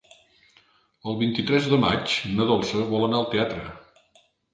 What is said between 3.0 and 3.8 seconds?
anar al teatre.